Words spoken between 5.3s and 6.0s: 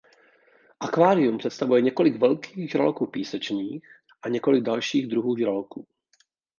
žraloků.